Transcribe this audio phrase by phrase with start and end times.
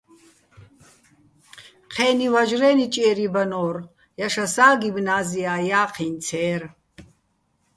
[1.93, 3.75] ჴე́ნი ვაჟრე́ ნიჭიერი ბანო́რ,
[4.17, 6.61] ჲაშასა́ გიმნაზია́ ჲა́ჴიჼ ცე́რ.